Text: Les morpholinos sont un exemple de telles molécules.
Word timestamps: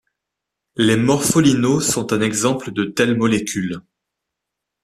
Les 0.77 0.95
morpholinos 0.97 1.79
sont 1.81 2.11
un 2.11 2.21
exemple 2.21 2.71
de 2.71 2.85
telles 2.85 3.15
molécules. 3.15 3.83